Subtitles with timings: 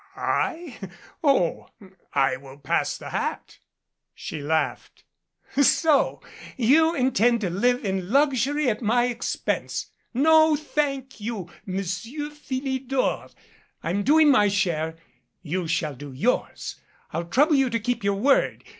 [0.15, 0.79] "I
[1.23, 1.69] Oh,
[2.11, 3.59] I will pass the hat."
[4.15, 5.03] She laughed.
[5.61, 6.23] "So!
[6.57, 9.91] You intend to live in luxury at my expense.
[10.11, 13.29] No, thank you, Monsieur Philidor.
[13.83, 14.95] I'm doing my share.
[15.43, 16.77] You shall do yours.
[17.13, 18.63] I'll trouble you to keep your word.